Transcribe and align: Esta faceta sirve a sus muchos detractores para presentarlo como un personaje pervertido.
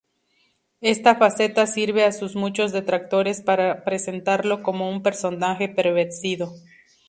Esta 0.81 1.13
faceta 1.17 1.67
sirve 1.67 2.03
a 2.05 2.11
sus 2.11 2.35
muchos 2.35 2.71
detractores 2.71 3.43
para 3.43 3.83
presentarlo 3.83 4.63
como 4.63 4.89
un 4.89 5.03
personaje 5.03 5.69
pervertido. 5.69 6.55